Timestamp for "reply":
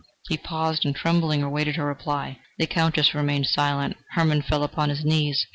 1.85-2.39